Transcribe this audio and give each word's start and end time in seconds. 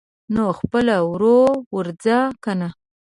نو 0.33 0.43
خپله 0.59 0.95
ور 1.09 1.23
ووځه 1.27 2.19
کنه. 2.43 2.69